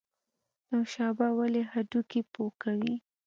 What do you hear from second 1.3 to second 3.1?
ولې هډوکي پوکوي؟